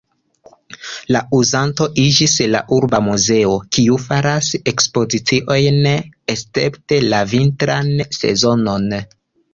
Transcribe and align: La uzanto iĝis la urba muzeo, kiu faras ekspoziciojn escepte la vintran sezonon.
La 1.15 1.19
uzanto 1.39 1.85
iĝis 2.03 2.33
la 2.53 2.61
urba 2.79 3.01
muzeo, 3.09 3.53
kiu 3.77 3.99
faras 4.07 4.49
ekspoziciojn 4.73 5.81
escepte 6.37 7.03
la 7.13 7.21
vintran 7.35 7.93
sezonon. 8.23 8.93